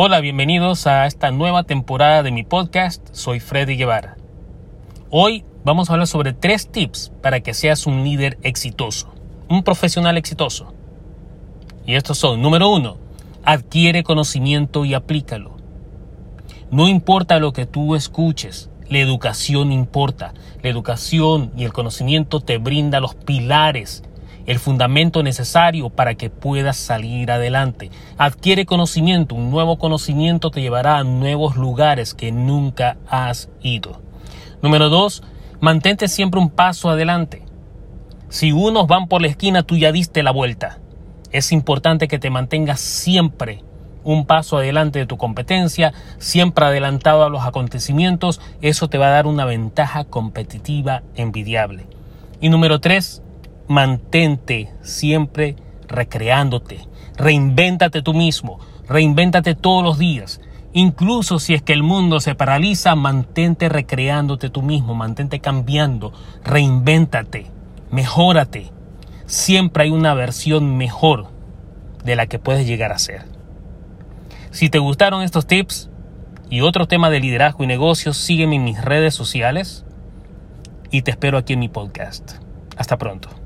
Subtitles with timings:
[0.00, 3.04] Hola, bienvenidos a esta nueva temporada de mi podcast.
[3.10, 4.16] Soy Freddy Guevara.
[5.10, 9.12] Hoy vamos a hablar sobre tres tips para que seas un líder exitoso,
[9.48, 10.72] un profesional exitoso.
[11.84, 12.98] Y estos son, número uno,
[13.42, 15.56] adquiere conocimiento y aplícalo.
[16.70, 20.32] No importa lo que tú escuches, la educación importa.
[20.62, 24.04] La educación y el conocimiento te brinda los pilares
[24.48, 27.90] el fundamento necesario para que puedas salir adelante.
[28.16, 34.00] Adquiere conocimiento, un nuevo conocimiento te llevará a nuevos lugares que nunca has ido.
[34.62, 35.22] Número dos,
[35.60, 37.42] mantente siempre un paso adelante.
[38.30, 40.78] Si unos van por la esquina, tú ya diste la vuelta.
[41.30, 43.62] Es importante que te mantengas siempre
[44.02, 49.10] un paso adelante de tu competencia, siempre adelantado a los acontecimientos, eso te va a
[49.10, 51.84] dar una ventaja competitiva envidiable.
[52.40, 53.22] Y número tres,
[53.68, 56.86] mantente siempre recreándote.
[57.16, 60.40] Reinvéntate tú mismo, reinvéntate todos los días.
[60.72, 66.12] Incluso si es que el mundo se paraliza, mantente recreándote tú mismo, mantente cambiando,
[66.44, 67.46] reinvéntate,
[67.90, 68.70] mejórate.
[69.26, 71.28] Siempre hay una versión mejor
[72.04, 73.24] de la que puedes llegar a ser.
[74.50, 75.90] Si te gustaron estos tips
[76.50, 79.84] y otro tema de liderazgo y negocios, sígueme en mis redes sociales
[80.90, 82.32] y te espero aquí en mi podcast.
[82.76, 83.37] Hasta pronto.